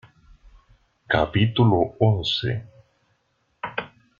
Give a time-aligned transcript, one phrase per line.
[1.07, 2.49] capítulo once.